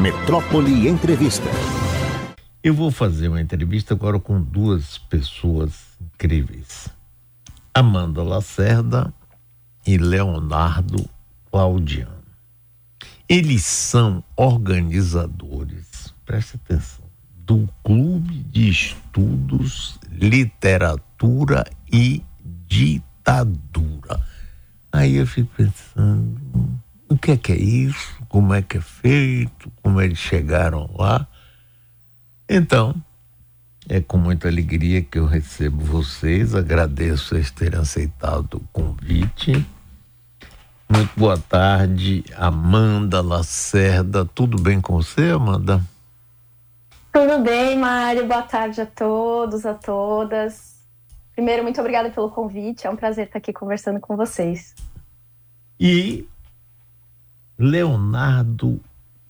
[0.00, 1.48] Metrópole Entrevista.
[2.62, 6.88] Eu vou fazer uma entrevista agora com duas pessoas incríveis.
[7.74, 9.12] Amanda Lacerda
[9.84, 11.04] e Leonardo
[11.50, 12.22] Claudiano.
[13.28, 17.04] Eles são organizadores, preste atenção,
[17.36, 22.22] do Clube de Estudos Literatura e
[22.68, 24.24] Ditadura.
[24.92, 28.16] Aí eu fico pensando, o que é que é isso?
[28.28, 29.72] Como é que é feito?
[29.82, 31.26] Como eles chegaram lá?
[32.48, 32.94] Então,
[33.88, 39.66] é com muita alegria que eu recebo vocês, agradeço vocês terem aceitado o convite.
[40.90, 44.24] Muito boa tarde, Amanda Lacerda.
[44.24, 45.82] Tudo bem com você, Amanda?
[47.12, 48.26] Tudo bem, Mário.
[48.26, 50.78] Boa tarde a todos, a todas.
[51.32, 52.86] Primeiro, muito obrigada pelo convite.
[52.86, 54.74] É um prazer estar aqui conversando com vocês.
[55.78, 56.26] E
[57.58, 58.80] Leonardo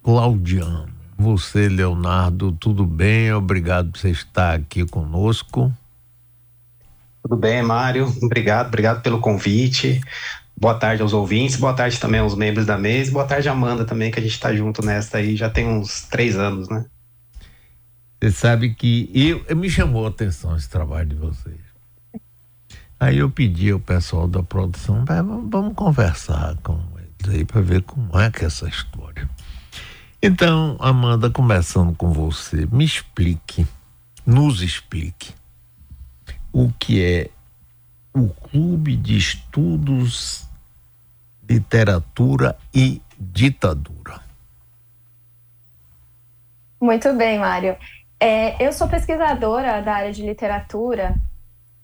[0.02, 0.86] Claudiano.
[1.16, 3.32] Você, Leonardo, tudo bem?
[3.32, 5.72] Obrigado por você estar aqui conosco.
[7.22, 8.06] Tudo bem, Mário.
[8.22, 10.00] Obrigado, obrigado pelo convite.
[10.54, 14.10] Boa tarde aos ouvintes, boa tarde também aos membros da mesa, boa tarde, Amanda, também,
[14.10, 16.84] que a gente está junto nesta aí já tem uns três anos, né?
[18.20, 21.60] Você sabe que eu, eu me chamou a atenção esse trabalho de vocês.
[22.98, 28.18] Aí eu pedi ao pessoal da produção, vamos, vamos conversar com aí para ver como
[28.18, 29.28] é que é essa história.
[30.22, 33.66] Então, Amanda, começando com você, me explique,
[34.26, 35.32] nos explique
[36.52, 37.30] o que é
[38.12, 40.46] o Clube de Estudos
[41.48, 44.20] Literatura e Ditadura.
[46.80, 47.76] Muito bem, Mário.
[48.20, 51.14] É, eu sou pesquisadora da área de literatura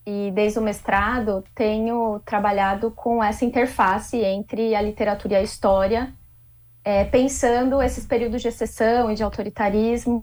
[0.07, 6.13] e desde o mestrado tenho trabalhado com essa interface entre a literatura e a história
[6.85, 10.23] é, pensando esses períodos de exceção e de autoritarismo,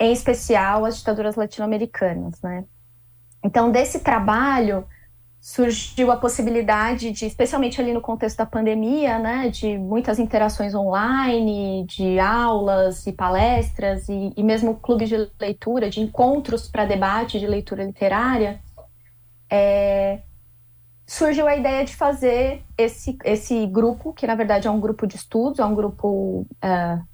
[0.00, 2.64] em especial as ditaduras latino-americanas, né?
[3.44, 4.86] Então, desse trabalho
[5.38, 11.84] surgiu a possibilidade de, especialmente ali no contexto da pandemia, né, de muitas interações online,
[11.84, 17.46] de aulas e palestras e, e mesmo clubes de leitura, de encontros para debate de
[17.46, 18.58] leitura literária,
[19.50, 20.20] é,
[21.06, 25.16] surgiu a ideia de fazer esse, esse grupo, que na verdade é um grupo de
[25.16, 27.06] estudos, é um grupo uh,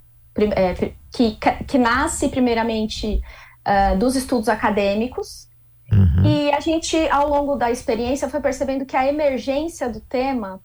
[0.55, 1.37] é, que,
[1.67, 3.21] que nasce primeiramente
[3.67, 5.49] uh, dos estudos acadêmicos.
[5.91, 6.25] Uhum.
[6.25, 10.61] E a gente, ao longo da experiência, foi percebendo que a emergência do tema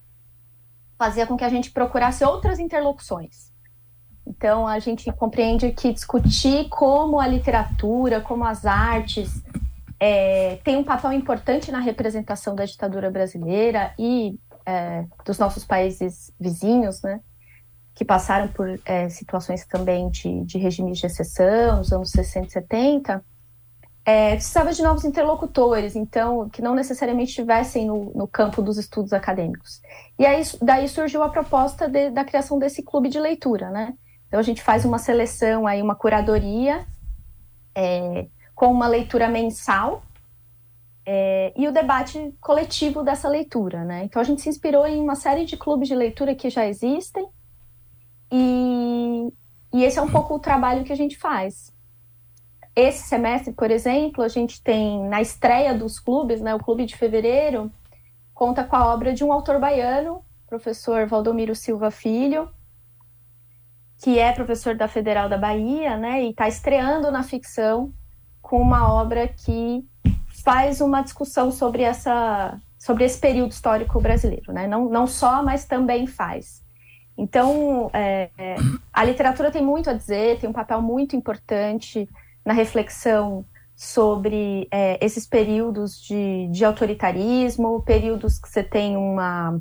[0.96, 3.50] fazia com que a gente procurasse outras interlocuções.
[4.26, 9.42] Então, a gente compreende que discutir como a literatura, como as artes
[9.98, 16.32] é, tem um papel importante na representação da ditadura brasileira e é, dos nossos países
[16.38, 17.20] vizinhos, né?
[17.94, 22.50] Que passaram por é, situações também de, de regimes de exceção, nos anos 60 e
[22.50, 23.24] 70,
[24.06, 29.12] é, precisava de novos interlocutores, então, que não necessariamente estivessem no, no, campo dos estudos
[29.12, 29.82] acadêmicos.
[30.16, 33.94] E aí, daí surgiu a proposta de, da criação desse clube de leitura, né?
[34.28, 36.86] Então, a gente faz uma seleção aí, uma curadoria,
[37.74, 40.02] é, com uma leitura mensal
[41.04, 44.02] é, e o debate coletivo dessa leitura, né?
[44.04, 47.28] Então a gente se inspirou em uma série de clubes de leitura que já existem
[48.32, 49.28] e,
[49.72, 51.70] e esse é um pouco o trabalho que a gente faz.
[52.74, 56.54] Esse semestre, por exemplo, a gente tem na estreia dos clubes, né?
[56.54, 57.70] O Clube de Fevereiro
[58.34, 62.50] conta com a obra de um autor baiano, professor Valdomiro Silva Filho,
[64.02, 66.24] que é professor da Federal da Bahia, né?
[66.24, 67.92] E está estreando na ficção
[68.46, 69.84] com uma obra que
[70.44, 74.68] faz uma discussão sobre essa sobre esse período histórico brasileiro, né?
[74.68, 76.62] Não, não só, mas também faz.
[77.18, 78.54] Então, é, é,
[78.92, 82.08] a literatura tem muito a dizer, tem um papel muito importante
[82.44, 89.60] na reflexão sobre é, esses períodos de, de, autoritarismo, períodos que você tem uma,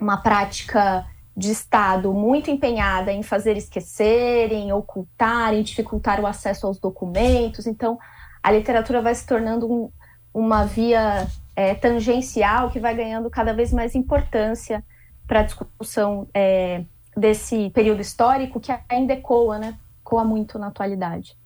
[0.00, 1.04] uma prática
[1.36, 7.66] de Estado muito empenhada em fazer esquecerem, ocultarem, dificultar o acesso aos documentos.
[7.66, 7.98] Então,
[8.42, 9.90] a literatura vai se tornando um,
[10.34, 11.26] uma via
[11.56, 14.84] é, tangencial que vai ganhando cada vez mais importância
[15.26, 16.84] para a discussão é,
[17.16, 19.78] desse período histórico que ainda ecoa, né?
[20.04, 21.36] Ecoa muito na atualidade.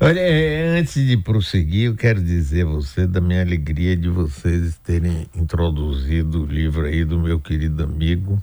[0.00, 4.78] Olha, é, antes de prosseguir, eu quero dizer a você da minha alegria de vocês
[4.78, 8.40] terem introduzido o livro aí do meu querido amigo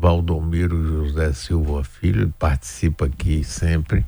[0.00, 4.06] Valdomiro José Silva Filho, participa aqui sempre.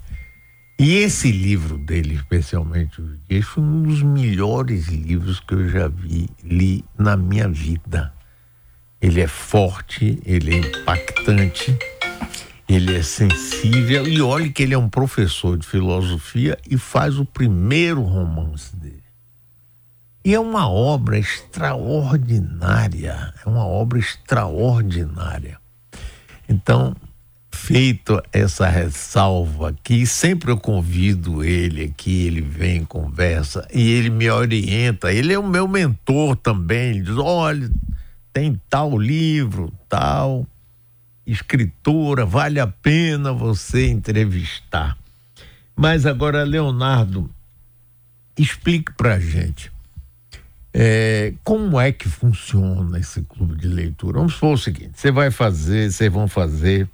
[0.79, 5.89] E esse livro dele, especialmente os dias, foi um dos melhores livros que eu já
[5.89, 8.15] vi, li na minha vida.
[9.03, 11.77] Ele é forte, ele é impactante.
[12.69, 17.25] ele é sensível e olhe que ele é um professor de filosofia e faz o
[17.25, 19.03] primeiro romance dele.
[20.25, 25.60] E é uma obra extraordinária, é uma obra extraordinária.
[26.51, 26.97] Então,
[27.53, 34.29] feito essa ressalva aqui, sempre eu convido ele aqui, ele vem, conversa e ele me
[34.29, 35.13] orienta.
[35.13, 36.91] Ele é o meu mentor também.
[36.91, 37.71] Ele diz: olha,
[38.33, 40.45] tem tal livro, tal
[41.25, 44.99] escritora, vale a pena você entrevistar.
[45.77, 47.31] Mas agora, Leonardo,
[48.37, 49.71] explique para a gente
[50.73, 54.19] é, como é que funciona esse clube de leitura.
[54.19, 56.89] Vamos supor o seguinte: você vai fazer, vocês vão fazer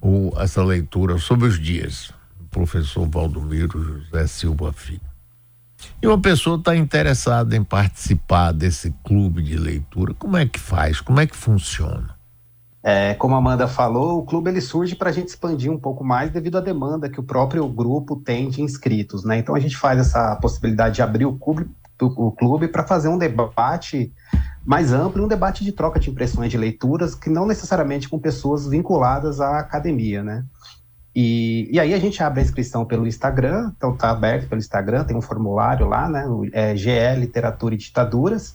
[0.00, 2.10] o, essa leitura sobre os dias,
[2.40, 5.00] o professor Valdomiro José Silva Filho.
[6.02, 11.00] E uma pessoa está interessada em participar desse clube de leitura, como é que faz?
[11.00, 12.16] Como é que funciona?
[12.82, 16.04] É, como a Amanda falou, o clube ele surge para a gente expandir um pouco
[16.04, 19.38] mais devido à demanda que o próprio grupo tem de inscritos, né?
[19.38, 21.36] Então a gente faz essa possibilidade de abrir o
[22.06, 24.12] o clube para fazer um debate
[24.64, 28.66] mais amplo, um debate de troca de impressões de leituras, que não necessariamente com pessoas
[28.66, 30.44] vinculadas à academia, né?
[31.14, 35.04] E, e aí a gente abre a inscrição pelo Instagram, então está aberto pelo Instagram,
[35.04, 36.24] tem um formulário lá, né?
[36.52, 38.54] É GE Literatura e Ditaduras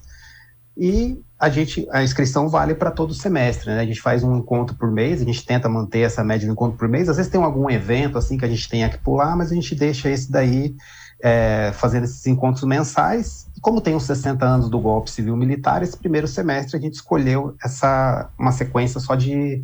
[0.78, 3.82] e a gente a inscrição vale para todo semestre, né?
[3.82, 6.78] A gente faz um encontro por mês, a gente tenta manter essa média de encontro
[6.78, 7.10] por mês.
[7.10, 9.76] Às vezes tem algum evento assim que a gente tenha que pular, mas a gente
[9.76, 10.76] deixa esse daí
[11.24, 13.48] é, fazendo esses encontros mensais.
[13.62, 17.56] Como tem os 60 anos do golpe civil militar, esse primeiro semestre a gente escolheu
[17.64, 19.64] essa uma sequência só de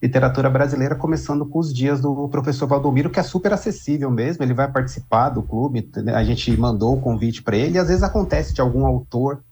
[0.00, 4.44] literatura brasileira, começando com os dias do professor Valdomiro, que é super acessível mesmo.
[4.44, 7.74] Ele vai participar do clube, a gente mandou o convite para ele.
[7.74, 9.42] E às vezes acontece de algum autor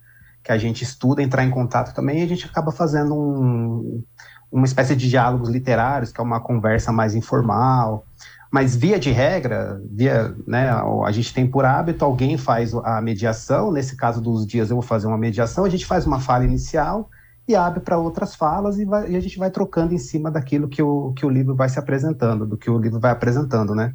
[0.41, 4.01] que a gente estuda, entrar em contato também, e a gente acaba fazendo um,
[4.49, 8.07] uma espécie de diálogos literários, que é uma conversa mais informal.
[8.51, 13.71] Mas via de regra, via, né, a gente tem por hábito, alguém faz a mediação,
[13.71, 17.09] nesse caso dos dias eu vou fazer uma mediação, a gente faz uma fala inicial
[17.47, 20.67] e abre para outras falas e, vai, e, a gente vai trocando em cima daquilo
[20.67, 23.93] que o, que o livro vai se apresentando, do que o livro vai apresentando, né?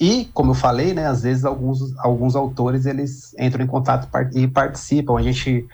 [0.00, 4.46] E, como eu falei, né, às vezes alguns, alguns autores eles entram em contato e
[4.46, 5.18] participam.
[5.18, 5.66] A gente,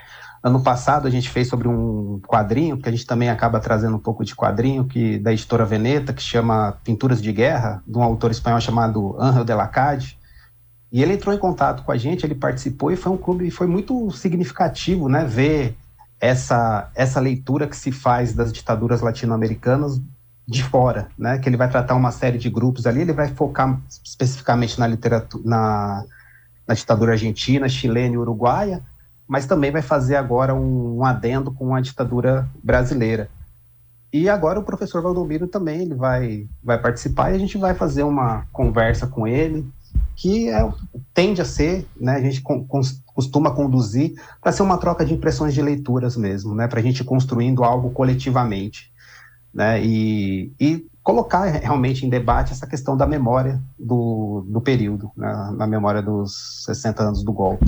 [0.44, 3.99] ano passado, a gente fez sobre um quadrinho, que a gente também acaba trazendo um
[3.99, 8.31] pouco de quadrinho, que da editora Veneta, que chama Pinturas de Guerra, de um autor
[8.31, 10.19] espanhol chamado Angel de la Cade.
[10.93, 13.67] E ele entrou em contato com a gente, ele participou e foi um clube, foi
[13.67, 15.79] muito significativo, né, ver
[16.20, 19.99] essa, essa leitura que se faz das ditaduras latino-americanas
[20.46, 21.38] de fora, né?
[21.38, 25.43] Que ele vai tratar uma série de grupos ali, ele vai focar especificamente na literatura,
[25.43, 26.05] na,
[26.69, 28.82] na ditadura argentina, chilena e uruguaia,
[29.26, 33.29] mas também vai fazer agora um, um, adendo com a ditadura brasileira.
[34.12, 38.05] E agora o professor Valdomiro também ele vai, vai participar e a gente vai fazer
[38.05, 39.67] uma conversa com ele,
[40.15, 40.73] que é,
[41.12, 42.65] tende a ser, né, a gente com,
[43.06, 47.00] costuma conduzir para ser uma troca de impressões de leituras mesmo, né, para a gente
[47.00, 48.93] ir construindo algo coletivamente
[49.53, 55.53] né, e, e colocar realmente em debate essa questão da memória do, do período, né,
[55.56, 57.67] na memória dos 60 anos do golpe.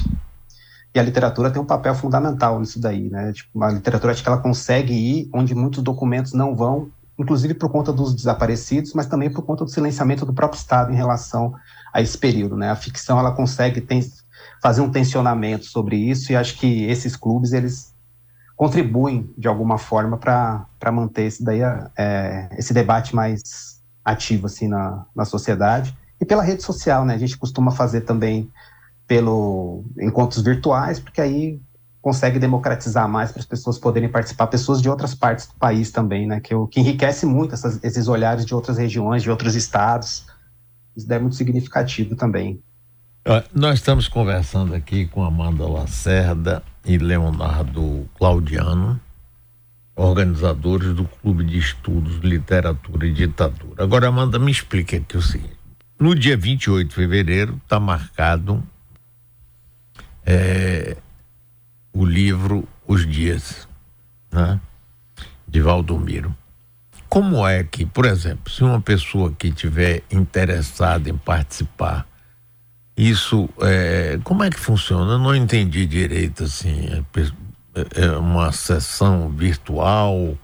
[0.97, 3.31] E a literatura tem um papel fundamental nisso daí, né?
[3.31, 7.69] Tipo, a literatura acho que ela consegue ir onde muitos documentos não vão, inclusive por
[7.69, 11.55] conta dos desaparecidos, mas também por conta do silenciamento do próprio Estado em relação
[11.93, 12.71] a esse período, né?
[12.71, 14.01] A ficção ela consegue tem,
[14.63, 17.95] fazer um tensionamento sobre isso e acho que esses clubes eles
[18.57, 21.61] contribuem de alguma forma para manter esse, daí,
[21.95, 25.95] é, esse debate mais ativo assim, na, na sociedade.
[26.19, 27.13] E pela rede social, né?
[27.13, 28.51] A gente costuma fazer também
[29.07, 31.61] pelo encontros virtuais, porque aí
[32.01, 36.27] consegue democratizar mais para as pessoas poderem participar, pessoas de outras partes do país também,
[36.27, 36.41] né?
[36.41, 40.27] Que, que enriquece muito essas, esses olhares de outras regiões, de outros estados.
[40.97, 42.63] Isso é muito significativo também.
[43.53, 49.01] Nós estamos conversando aqui com Amanda Lacerda e Leonardo Claudiano,
[49.97, 53.83] organizadores do Clube de Estudos Literatura e Ditadura.
[53.83, 55.59] Agora, Amanda, me explique aqui o seguinte:
[55.99, 58.63] no dia 28 de fevereiro está marcado
[60.27, 60.97] é,
[61.93, 63.69] o livro Os Dias,
[64.31, 64.61] né,
[65.47, 66.37] de Valdomiro.
[67.09, 72.07] Como é que, por exemplo, se uma pessoa que tiver interessada em participar
[72.97, 75.13] isso, é, como é que funciona?
[75.13, 77.21] Eu não entendi direito, assim, é,
[78.01, 80.37] é, é uma sessão virtual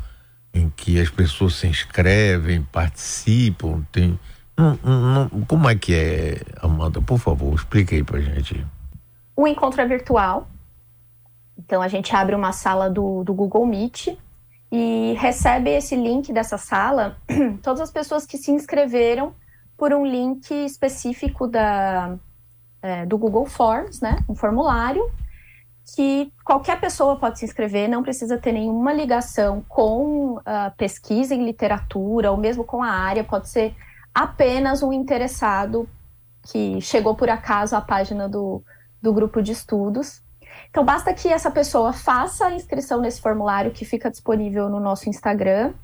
[0.52, 4.18] em que as pessoas se inscrevem, participam, tem...
[4.54, 7.00] Não, não, como é que é, Amanda?
[7.00, 8.64] Por favor, explique aí pra gente.
[9.34, 10.46] O encontro é virtual,
[11.58, 14.08] então a gente abre uma sala do, do Google Meet
[14.70, 17.16] e recebe esse link dessa sala.
[17.62, 19.34] Todas as pessoas que se inscreveram
[19.76, 22.16] por um link específico da,
[22.80, 24.18] é, do Google Forms, né?
[24.28, 25.10] Um formulário
[25.94, 30.42] que qualquer pessoa pode se inscrever, não precisa ter nenhuma ligação com uh,
[30.76, 33.74] pesquisa em literatura ou mesmo com a área, pode ser
[34.14, 35.88] apenas um interessado
[36.50, 38.62] que chegou por acaso à página do,
[39.02, 40.22] do grupo de estudos.
[40.70, 45.08] Então, basta que essa pessoa faça a inscrição nesse formulário que fica disponível no nosso
[45.10, 45.74] Instagram.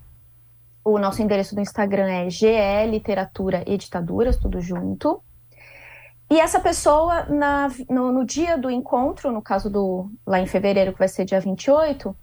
[0.84, 2.46] O nosso endereço do Instagram é GE
[2.88, 5.22] Literatura Editaduras, tudo junto.
[6.30, 10.92] E essa pessoa, na, no, no, dia do encontro, no caso do lá em fevereiro,
[10.92, 12.14] que vai ser dia 28,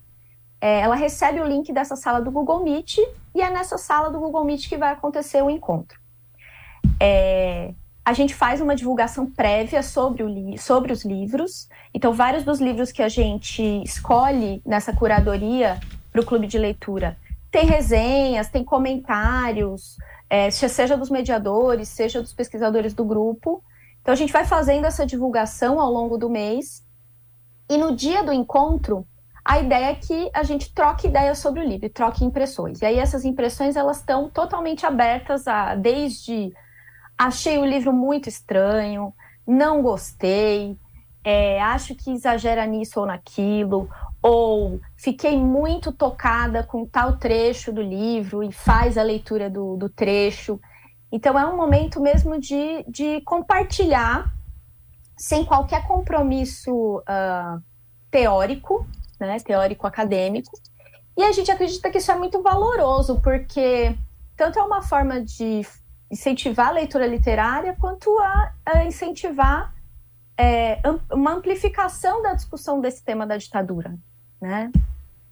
[0.62, 2.98] é, ela recebe o link dessa sala do Google Meet
[3.34, 6.00] e é nessa sala do Google Meet que vai acontecer o encontro.
[7.00, 7.74] É,
[8.06, 11.68] a gente faz uma divulgação prévia sobre, o sobre os livros.
[11.94, 15.80] Então, vários dos livros que a gente escolhe nessa curadoria
[16.12, 17.18] para o clube de leitura
[17.56, 19.96] tem resenhas, tem comentários,
[20.30, 23.64] é, seja dos mediadores, seja dos pesquisadores do grupo.
[24.02, 26.84] Então a gente vai fazendo essa divulgação ao longo do mês.
[27.70, 29.08] E no dia do encontro,
[29.44, 32.82] a ideia é que a gente troque ideias sobre o livro, troque impressões.
[32.82, 36.54] E aí essas impressões elas estão totalmente abertas a desde
[37.17, 39.13] achei o livro muito estranho,
[39.48, 40.77] não gostei,
[41.24, 43.89] é, acho que exagera nisso ou naquilo,
[44.22, 49.89] ou fiquei muito tocada com tal trecho do livro e faz a leitura do, do
[49.89, 50.60] trecho.
[51.12, 54.34] Então, é um momento mesmo de, de compartilhar,
[55.17, 57.63] sem qualquer compromisso uh,
[58.12, 58.86] teórico,
[59.19, 60.51] né, teórico-acadêmico.
[61.17, 63.95] E a gente acredita que isso é muito valoroso, porque
[64.36, 65.62] tanto é uma forma de
[66.15, 69.74] incentivar a leitura literária, quanto a, a incentivar
[70.38, 70.79] é,
[71.12, 73.93] uma amplificação da discussão desse tema da ditadura.
[74.39, 74.72] Né?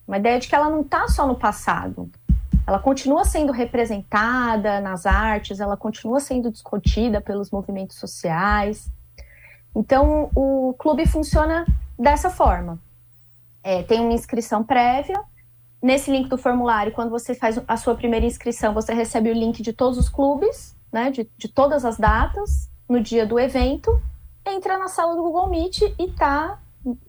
[0.06, 2.12] Uma ideia de que ela não está só no passado,
[2.68, 8.92] ela continua sendo representada nas artes, ela continua sendo discutida pelos movimentos sociais.
[9.74, 11.66] Então, o clube funciona
[11.98, 12.78] dessa forma.
[13.64, 15.22] É, tem uma inscrição prévia.
[15.84, 19.62] Nesse link do formulário, quando você faz a sua primeira inscrição, você recebe o link
[19.62, 24.02] de todos os clubes, né, de, de todas as datas, no dia do evento,
[24.46, 26.58] entra na sala do Google Meet e tá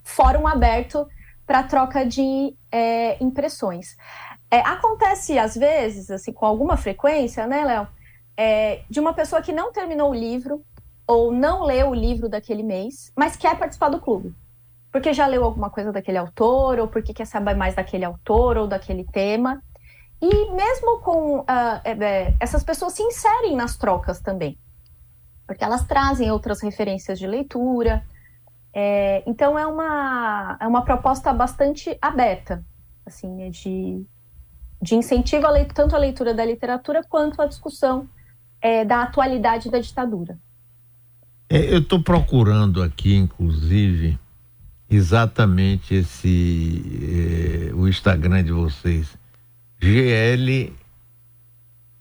[0.02, 1.06] fórum aberto
[1.46, 3.96] para troca de é, impressões.
[4.50, 7.86] É, acontece, às vezes, assim, com alguma frequência, né, Léo?
[8.36, 10.64] É, de uma pessoa que não terminou o livro
[11.06, 14.34] ou não leu o livro daquele mês, mas quer participar do clube.
[14.94, 18.68] Porque já leu alguma coisa daquele autor, ou porque quer saber mais daquele autor ou
[18.68, 19.60] daquele tema.
[20.22, 21.44] E mesmo com uh,
[22.38, 24.56] essas pessoas se inserem nas trocas também,
[25.48, 28.04] porque elas trazem outras referências de leitura.
[28.72, 32.64] É, então é uma, é uma proposta bastante aberta,
[33.04, 34.00] assim, né, de,
[34.80, 38.08] de incentivo a tanto a leitura da literatura quanto a discussão
[38.60, 40.38] é, da atualidade da ditadura.
[41.50, 44.20] É, eu estou procurando aqui, inclusive,
[44.90, 49.16] exatamente esse é, o Instagram de vocês.
[49.80, 50.72] GL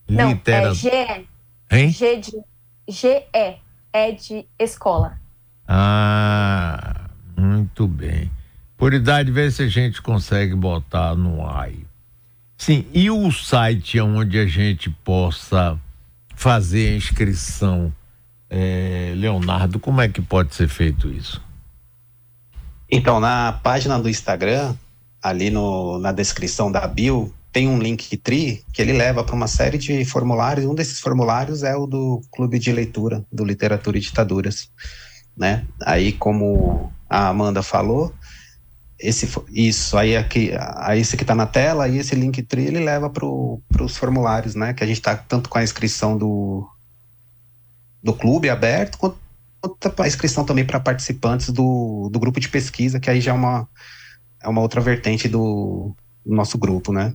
[0.07, 0.89] Não, é GE.
[1.71, 1.89] Hein?
[1.89, 2.31] G de
[2.87, 3.23] GE
[3.91, 5.19] é de escola.
[5.67, 8.29] Ah, muito bem.
[8.77, 11.85] Por idade, vê se a gente consegue botar no AI.
[12.57, 15.79] Sim, e o site onde a gente possa
[16.35, 17.93] fazer a inscrição,
[18.49, 21.41] é, Leonardo, como é que pode ser feito isso?
[22.95, 24.75] Então, na página do Instagram,
[25.19, 29.47] ali no, na descrição da bio, tem um link tri que ele leva para uma
[29.47, 30.67] série de formulários.
[30.67, 34.69] Um desses formulários é o do Clube de Leitura, do Literatura e Ditaduras.
[35.35, 35.65] Né?
[35.81, 38.13] Aí, como a Amanda falou,
[39.00, 42.79] esse, isso, aí, aqui, aí esse que está na tela, aí esse link tree ele
[42.79, 44.71] leva para os formulários, né?
[44.71, 46.69] Que a gente está tanto com a inscrição do,
[48.03, 49.22] do clube aberto, quanto
[50.00, 53.67] a inscrição também para participantes do, do grupo de pesquisa, que aí já é uma,
[54.41, 57.13] é uma outra vertente do, do nosso grupo, né?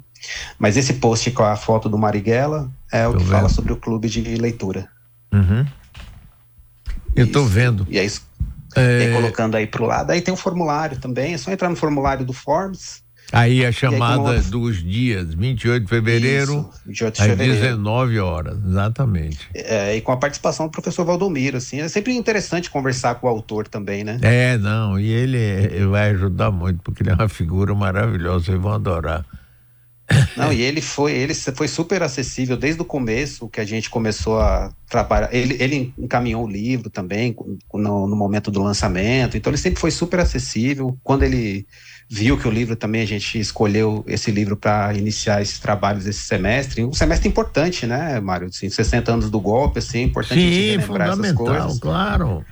[0.59, 3.33] Mas esse post com a foto do Marighella é o tô que vendo.
[3.33, 4.89] fala sobre o clube de leitura.
[5.33, 5.67] Uhum.
[7.15, 7.87] Eu estou vendo.
[7.89, 8.29] E é isso
[8.75, 9.13] é...
[9.13, 10.11] colocando aí para o lado.
[10.11, 13.03] Aí tem um formulário também, é só entrar no formulário do Forms.
[13.31, 17.61] Aí a chamada aí, dos dias, 28 de fevereiro, Isso, 28 de às fevereiro.
[17.61, 19.49] 19 horas, exatamente.
[19.55, 23.31] É, e com a participação do professor Valdomiro, assim, é sempre interessante conversar com o
[23.31, 24.19] autor também, né?
[24.23, 28.59] É, não, e ele, ele vai ajudar muito, porque ele é uma figura maravilhosa, vocês
[28.59, 29.25] vão adorar.
[30.37, 34.41] Não, e ele foi, ele foi super acessível desde o começo que a gente começou
[34.41, 35.29] a trabalhar.
[35.33, 37.37] Ele, ele encaminhou o livro também
[37.75, 40.97] no, no, momento do lançamento, então ele sempre foi super acessível.
[41.03, 41.67] Quando ele
[42.09, 46.21] viu que o livro também a gente escolheu esse livro para iniciar esses trabalhos esse
[46.21, 48.49] semestre, um semestre importante, né, Mário?
[48.49, 52.45] Assim, 60 anos do golpe, assim, importante Sim, fundamental, claro.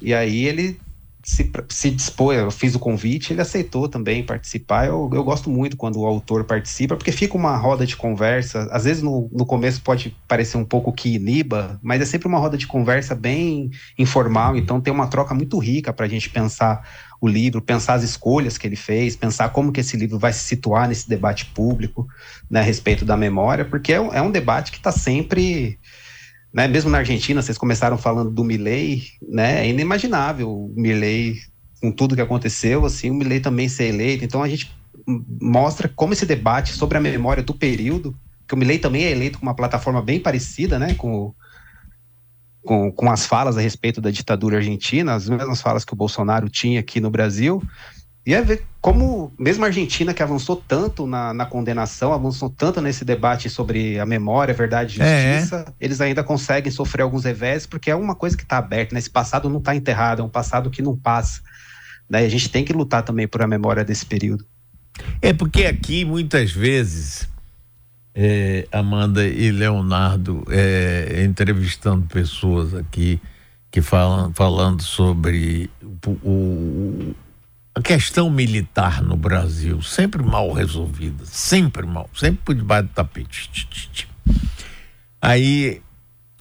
[0.00, 0.80] E aí ele
[1.22, 4.86] se, se dispôs, eu fiz o convite, ele aceitou também participar.
[4.86, 8.68] Eu, eu gosto muito quando o autor participa, porque fica uma roda de conversa.
[8.72, 12.38] Às vezes no, no começo pode parecer um pouco que iniba, mas é sempre uma
[12.38, 16.86] roda de conversa bem informal, então tem uma troca muito rica para a gente pensar
[17.20, 20.40] o livro, pensar as escolhas que ele fez, pensar como que esse livro vai se
[20.40, 22.08] situar nesse debate público
[22.50, 25.78] né, a respeito da memória, porque é é um debate que está sempre
[26.52, 26.68] né?
[26.68, 29.66] Mesmo na Argentina, vocês começaram falando do Milley, né?
[29.66, 31.36] É inimaginável o Milley,
[31.80, 34.24] com tudo que aconteceu, assim, o Milley também ser eleito.
[34.24, 34.70] Então a gente
[35.06, 38.14] mostra como esse debate sobre a memória do período,
[38.46, 40.94] que o Milley também é eleito com uma plataforma bem parecida, né?
[40.94, 41.34] Com,
[42.62, 46.48] com, com as falas a respeito da ditadura argentina, as mesmas falas que o Bolsonaro
[46.48, 47.62] tinha aqui no Brasil.
[48.24, 52.80] E é ver como, mesmo a Argentina, que avançou tanto na, na, condenação, avançou tanto
[52.80, 55.34] nesse debate sobre a memória, verdade e é.
[55.34, 55.72] justiça, é.
[55.84, 59.00] eles ainda conseguem sofrer alguns revés, porque é uma coisa que está aberta, né?
[59.00, 61.42] Esse passado não está enterrado, é um passado que não passa.
[62.08, 62.22] Né?
[62.22, 64.46] E a gente tem que lutar também por a memória desse período.
[65.20, 67.28] É porque aqui, muitas vezes,
[68.14, 73.20] é, Amanda e Leonardo, é, entrevistando pessoas aqui
[73.70, 75.70] que falam falando sobre
[76.04, 77.14] o, o
[77.74, 84.08] a questão militar no Brasil, sempre mal resolvida, sempre mal, sempre por debaixo do tapete.
[85.20, 85.80] Aí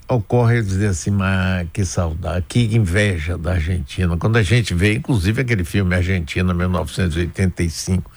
[0.10, 4.18] ocorre dizer assim, mas que saudade, que inveja da Argentina.
[4.18, 8.12] Quando a gente vê, inclusive aquele filme Argentina 1985.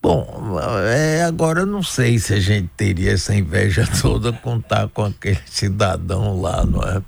[0.00, 5.04] Bom, é, agora eu não sei se a gente teria essa inveja toda contar com
[5.04, 7.02] aquele cidadão lá, não é?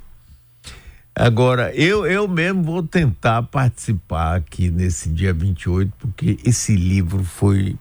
[1.17, 7.77] Agora, eu, eu mesmo vou tentar participar aqui nesse dia 28, porque esse livro foi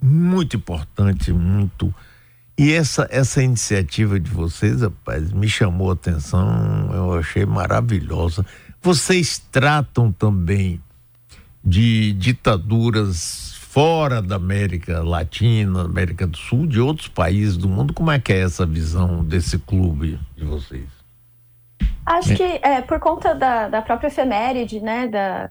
[0.00, 1.94] muito importante, muito.
[2.58, 8.44] E essa, essa iniciativa de vocês, rapaz, me chamou a atenção, eu achei maravilhosa.
[8.82, 10.80] Vocês tratam também
[11.64, 17.94] de ditaduras fora da América Latina, América do Sul, de outros países do mundo.
[17.94, 20.95] Como é que é essa visão desse clube de vocês?
[22.06, 22.36] Acho é.
[22.36, 25.50] que é, por conta da, da própria efeméride, né, da,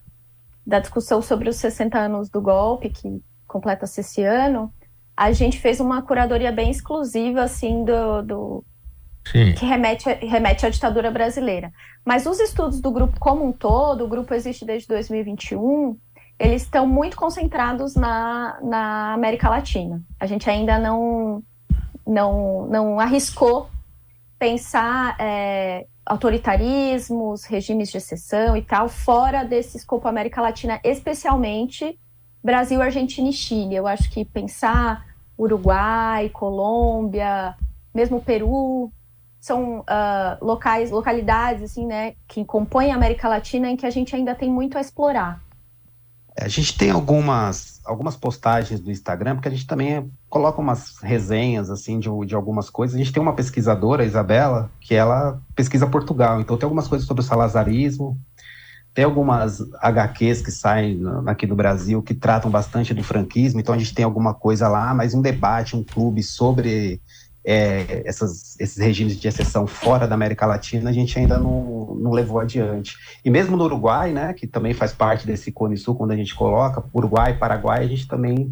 [0.66, 4.74] da discussão sobre os 60 anos do golpe, que completa-se esse ano,
[5.16, 8.66] a gente fez uma curadoria bem exclusiva, assim, do, do
[9.32, 11.72] que remete, remete à ditadura brasileira.
[12.06, 15.98] Mas os estudos do grupo como um todo, o grupo existe desde 2021,
[16.38, 20.02] eles estão muito concentrados na, na América Latina.
[20.20, 21.42] A gente ainda não,
[22.06, 23.70] não, não arriscou
[24.38, 32.00] pensar é, autoritarismos, regimes de exceção e tal, fora desse escopo América Latina, especialmente
[32.44, 33.76] Brasil, Argentina e Chile.
[33.76, 35.06] Eu acho que pensar
[35.38, 37.56] Uruguai, Colômbia,
[37.94, 38.92] mesmo Peru,
[39.40, 44.16] são uh, locais, localidades assim, né, que compõem a América Latina em que a gente
[44.16, 45.45] ainda tem muito a explorar.
[46.38, 51.70] A gente tem algumas, algumas postagens do Instagram, porque a gente também coloca umas resenhas,
[51.70, 52.96] assim, de, de algumas coisas.
[52.96, 56.42] A gente tem uma pesquisadora, Isabela, que ela pesquisa Portugal.
[56.42, 58.20] Então tem algumas coisas sobre o salazarismo,
[58.94, 63.60] tem algumas HQs que saem aqui no Brasil que tratam bastante do franquismo.
[63.60, 67.02] Então a gente tem alguma coisa lá, mas um debate, um clube sobre
[67.46, 72.12] é, essas, esses regimes de exceção fora da América Latina, a gente ainda não, não
[72.12, 72.98] levou adiante.
[73.24, 76.34] E mesmo no Uruguai, né, que também faz parte desse Cone Sul, quando a gente
[76.34, 78.52] coloca Uruguai, Paraguai, a gente também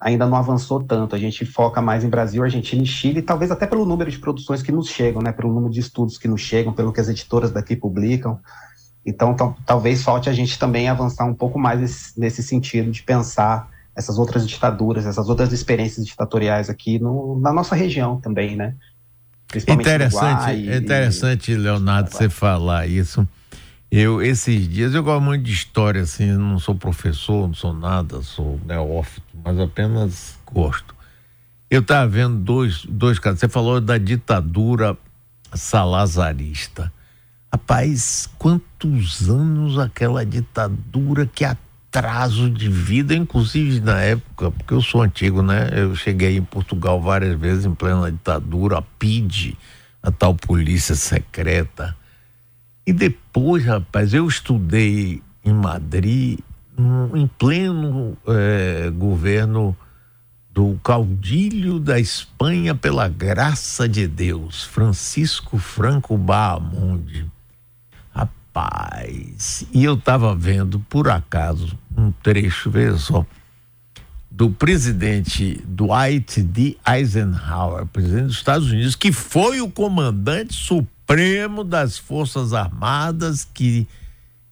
[0.00, 1.14] ainda não avançou tanto.
[1.14, 4.62] A gente foca mais em Brasil, Argentina e Chile, talvez até pelo número de produções
[4.62, 7.50] que nos chegam, né, pelo número de estudos que nos chegam, pelo que as editoras
[7.50, 8.40] daqui publicam.
[9.04, 9.34] Então,
[9.66, 14.18] talvez falte a gente também avançar um pouco mais nesse, nesse sentido de pensar essas
[14.18, 18.74] outras ditaduras, essas outras experiências ditatoriais aqui no, na nossa região também, né?
[19.54, 21.56] Interessante, Uruguai, interessante, e...
[21.56, 23.26] Leonardo, você falar isso.
[23.90, 28.22] Eu, esses dias, eu gosto muito de história, assim, não sou professor, não sou nada,
[28.22, 30.94] sou neófito, mas apenas gosto.
[31.68, 33.40] Eu estava vendo dois, dois casos.
[33.40, 34.96] Você falou da ditadura
[35.52, 36.92] salazarista.
[37.52, 44.80] Rapaz, quantos anos aquela ditadura que até atraso de vida, inclusive na época, porque eu
[44.80, 45.70] sou antigo, né?
[45.72, 49.56] Eu cheguei em Portugal várias vezes em plena ditadura, a PID,
[50.00, 51.96] a tal polícia secreta.
[52.86, 56.38] E depois, rapaz, eu estudei em Madrid,
[57.12, 59.76] em pleno é, governo
[60.52, 67.26] do caudilho da Espanha pela graça de Deus, Francisco Franco Bahamonde.
[68.52, 73.24] Rapaz, e eu estava vendo por acaso um trecho, veja só,
[74.28, 76.76] do presidente Dwight D.
[76.84, 83.86] Eisenhower, presidente dos Estados Unidos, que foi o comandante supremo das Forças Armadas que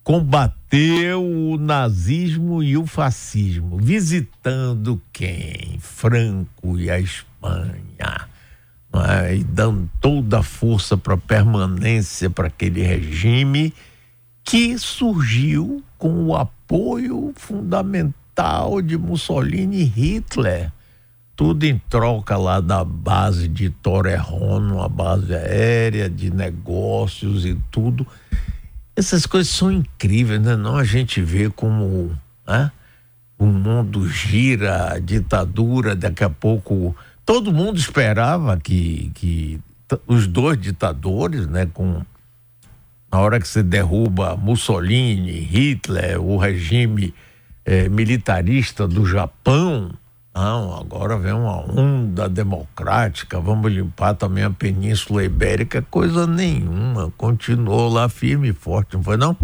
[0.05, 5.79] combateu o nazismo e o fascismo, visitando quem?
[5.81, 8.29] Franco e a Espanha,
[8.95, 9.37] é?
[9.37, 13.73] e dando toda a força para permanência para aquele regime
[14.45, 20.73] que surgiu com o apoio fundamental de Mussolini e Hitler.
[21.37, 28.07] Tudo em troca lá da base de Torrejon, uma base aérea, de negócios e tudo
[28.99, 30.57] essas coisas são incríveis, né?
[30.57, 32.11] Não a gente vê como
[32.45, 32.73] né?
[33.39, 36.97] o mundo gira, a ditadura, daqui a pouco.
[37.29, 39.61] Todo mundo esperava que, que
[40.07, 42.01] os dois ditadores, né, com
[43.13, 47.13] na hora que você derruba Mussolini, Hitler, o regime
[47.67, 49.93] eh, militarista do Japão,
[50.35, 57.91] não, agora vem uma onda democrática, vamos limpar também a Península Ibérica, coisa nenhuma, continuou
[57.91, 59.37] lá firme e forte, não foi não?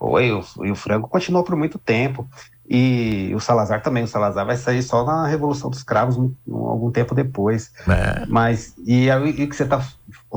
[0.00, 0.26] Foi,
[0.64, 2.28] e o Franco continuou por muito tempo.
[2.68, 6.56] E o Salazar também, o Salazar vai sair só na Revolução dos Cravos um, um,
[6.66, 7.70] algum tempo depois.
[7.86, 8.24] É.
[8.26, 9.86] Mas, e o que você está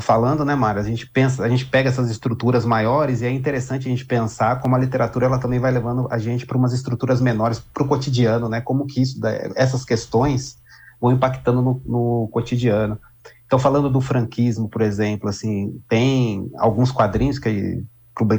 [0.01, 0.81] falando, né, Mário?
[0.81, 4.59] A gente pensa, a gente pega essas estruturas maiores e é interessante a gente pensar
[4.59, 7.87] como a literatura ela também vai levando a gente para umas estruturas menores, para o
[7.87, 8.59] cotidiano, né?
[8.59, 9.19] Como que isso,
[9.55, 10.57] essas questões
[10.99, 12.99] vão impactando no, no cotidiano.
[13.45, 17.85] Então, falando do franquismo, por exemplo, assim, tem alguns quadrinhos que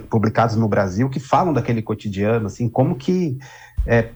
[0.09, 3.39] publicados no Brasil que falam daquele cotidiano, assim, como que
[3.87, 4.11] é,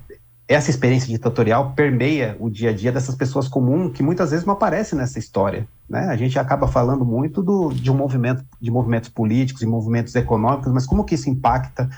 [0.49, 4.55] essa experiência ditatorial permeia o dia a dia dessas pessoas comuns que muitas vezes não
[4.55, 5.67] aparecem nessa história.
[5.89, 6.01] Né?
[6.09, 10.73] A gente acaba falando muito do, de um movimento, de movimentos políticos e movimentos econômicos,
[10.73, 11.89] mas como que isso impacta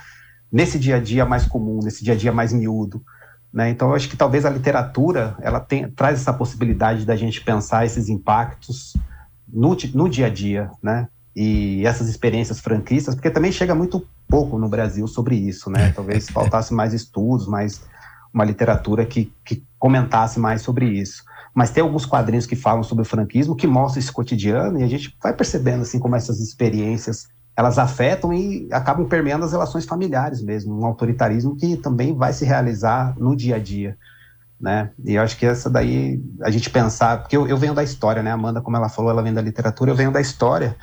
[0.51, 3.03] nesse dia a dia mais comum, nesse dia a dia mais miúdo?
[3.51, 3.69] Né?
[3.69, 7.85] Então, eu acho que talvez a literatura ela tem, traz essa possibilidade da gente pensar
[7.85, 8.95] esses impactos
[9.47, 11.07] no, no dia a dia, né?
[11.35, 15.91] E essas experiências franquistas, porque também chega muito pouco no Brasil sobre isso, né?
[15.93, 17.81] Talvez faltasse mais estudos, mais
[18.33, 21.23] uma literatura que, que comentasse mais sobre isso.
[21.53, 24.87] Mas tem alguns quadrinhos que falam sobre o franquismo, que mostram esse cotidiano, e a
[24.87, 30.41] gente vai percebendo assim como essas experiências elas afetam e acabam permeando as relações familiares
[30.41, 33.97] mesmo, um autoritarismo que também vai se realizar no dia a dia,
[34.59, 34.91] né?
[35.03, 38.21] E eu acho que essa daí, a gente pensar, porque eu, eu venho da história,
[38.21, 38.31] né?
[38.31, 40.75] Amanda, como ela falou, ela vem da literatura, eu venho da história,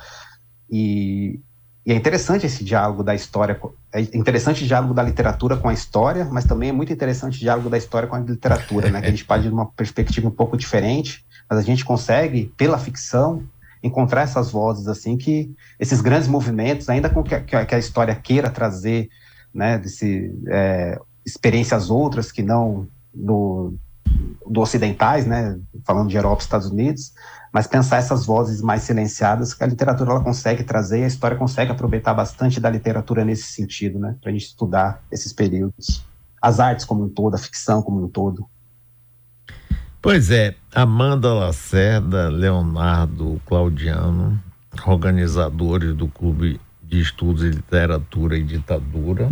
[0.75, 1.39] e,
[1.85, 3.59] e é interessante esse diálogo da história,
[3.93, 7.39] é interessante o diálogo da literatura com a história, mas também é muito interessante o
[7.39, 8.99] diálogo da história com a literatura, né?
[8.99, 12.79] Que a gente parte de uma perspectiva um pouco diferente, mas a gente consegue, pela
[12.79, 13.43] ficção,
[13.83, 18.49] encontrar essas vozes, assim, que esses grandes movimentos, ainda com que, que a história queira
[18.49, 19.09] trazer,
[19.53, 23.75] né, desse, é, experiências outras que não do,
[24.49, 27.13] do ocidentais, né, falando de Europa e Estados Unidos,
[27.53, 31.71] mas pensar essas vozes mais silenciadas que a literatura ela consegue trazer a história consegue
[31.71, 36.03] aproveitar bastante da literatura nesse sentido, né, para a gente estudar esses períodos,
[36.41, 38.49] as artes como um todo, a ficção como um todo.
[40.01, 44.41] Pois é, Amanda Lacerda, Leonardo Claudiano,
[44.85, 49.31] organizadores do Clube de Estudos de Literatura e Ditadura.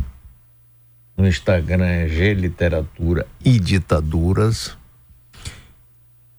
[1.18, 4.78] No Instagram é G Literatura e Ditaduras.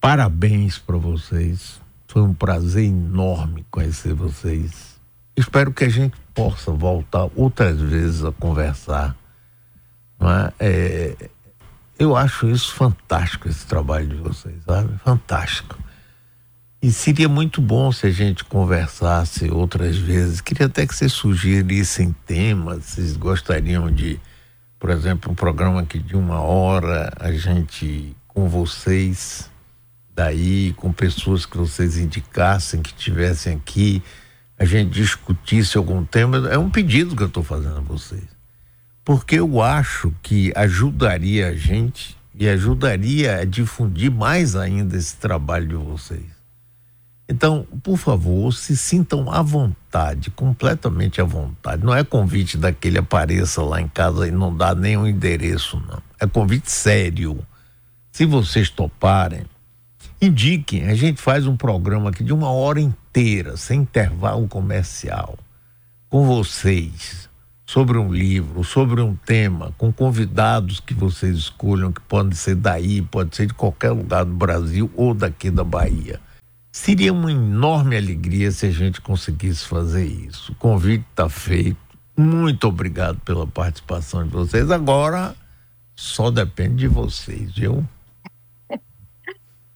[0.03, 1.81] Parabéns para vocês.
[2.09, 5.01] Foi um prazer enorme conhecer vocês.
[5.37, 9.17] Espero que a gente possa voltar outras vezes a conversar.
[10.21, 10.53] É?
[10.59, 11.31] É,
[12.01, 14.93] eu acho isso fantástico, esse trabalho de vocês, sabe?
[15.05, 15.79] Fantástico.
[16.83, 20.41] E seria muito bom se a gente conversasse outras vezes.
[20.41, 24.19] Queria até que vocês sugerissem temas, vocês gostariam de,
[24.81, 29.52] por exemplo, um programa aqui de uma hora, a gente com vocês
[30.15, 34.03] daí, com pessoas que vocês indicassem, que estivessem aqui,
[34.59, 36.49] a gente discutisse algum tema.
[36.49, 38.25] É um pedido que eu estou fazendo a vocês.
[39.05, 45.67] Porque eu acho que ajudaria a gente e ajudaria a difundir mais ainda esse trabalho
[45.67, 46.43] de vocês.
[47.29, 51.85] Então, por favor, se sintam à vontade, completamente à vontade.
[51.85, 56.03] Não é convite daquele apareça lá em casa e não dá nenhum endereço, não.
[56.21, 57.39] É convite sério.
[58.11, 59.45] Se vocês toparem,
[60.23, 60.85] indiquem.
[60.89, 65.37] A gente faz um programa aqui de uma hora inteira, sem intervalo comercial,
[66.09, 67.29] com vocês,
[67.67, 73.03] sobre um livro, sobre um tema, com convidados que vocês escolham, que podem ser daí,
[73.03, 76.21] pode ser de qualquer lugar do Brasil ou daqui da Bahia.
[76.71, 80.53] Seria uma enorme alegria se a gente conseguisse fazer isso.
[80.53, 81.77] O convite está feito.
[82.17, 84.71] Muito obrigado pela participação de vocês.
[84.71, 85.35] Agora
[85.95, 87.87] só depende de vocês, viu?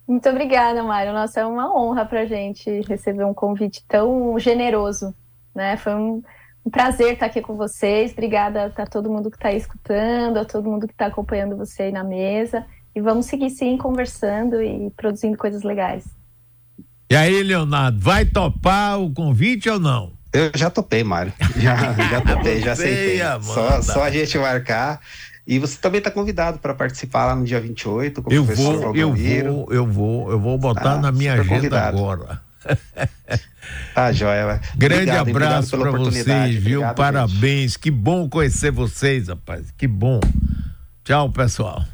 [0.06, 1.12] Muito obrigada, Mário.
[1.12, 5.14] Nossa, é uma honra para a gente receber um convite tão generoso,
[5.54, 5.76] né?
[5.76, 6.22] Foi um,
[6.64, 8.12] um prazer estar aqui com vocês.
[8.12, 11.92] Obrigada a todo mundo que está escutando, a todo mundo que está acompanhando você aí
[11.92, 12.64] na mesa.
[12.94, 16.04] E vamos seguir sim conversando e produzindo coisas legais.
[17.10, 20.12] E aí, Leonardo, vai topar o convite ou não?
[20.32, 21.32] Eu já topei, Mário.
[21.56, 23.18] Já, já topei, já aceitei.
[23.42, 25.00] Só, só a gente marcar.
[25.46, 28.80] E você também está convidado para participar lá no dia 28 com o eu professor
[28.80, 31.98] vou, Eu vou, eu vou, eu vou botar ah, na minha agenda convidado.
[31.98, 32.40] agora.
[33.94, 34.60] Tá, joia.
[34.76, 36.78] Grande obrigado, abraço para vocês, viu?
[36.78, 37.72] Obrigado, Parabéns.
[37.72, 37.78] Gente.
[37.80, 39.72] Que bom conhecer vocês, rapaz.
[39.76, 40.20] Que bom.
[41.02, 41.84] Tchau, pessoal.